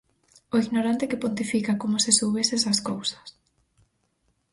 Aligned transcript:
O 0.53 0.55
ignorante 0.63 1.09
que 1.09 1.21
pontifica 1.23 1.79
como 1.81 1.97
se 2.03 2.11
soubese 2.19 2.53
esas 2.59 2.79
cousas. 2.89 3.27